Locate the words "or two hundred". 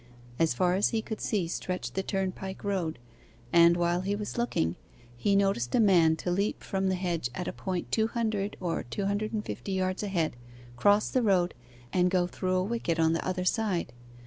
8.59-9.31